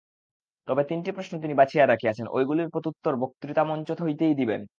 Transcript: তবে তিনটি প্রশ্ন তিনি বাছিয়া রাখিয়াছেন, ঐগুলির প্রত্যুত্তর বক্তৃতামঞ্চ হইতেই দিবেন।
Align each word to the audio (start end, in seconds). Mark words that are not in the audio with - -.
তবে 0.67 0.81
তিনটি 0.83 1.09
প্রশ্ন 1.11 1.33
তিনি 1.41 1.53
বাছিয়া 1.53 1.83
রাখিয়াছেন, 1.87 2.25
ঐগুলির 2.29 2.69
প্রত্যুত্তর 2.69 3.13
বক্তৃতামঞ্চ 3.15 3.89
হইতেই 4.01 4.33
দিবেন। 4.35 4.61